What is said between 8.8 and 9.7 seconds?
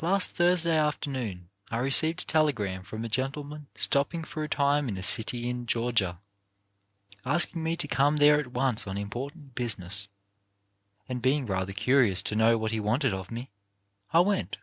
on im portant